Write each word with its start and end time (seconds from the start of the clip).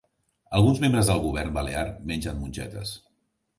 Alguns 0.59 0.81
membres 0.85 1.11
del 1.11 1.21
govern 1.27 1.53
balear 1.59 1.85
mengen 2.13 2.43
mongetes 2.47 2.97